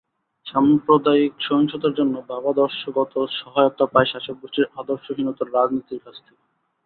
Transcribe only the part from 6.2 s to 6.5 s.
থেকে।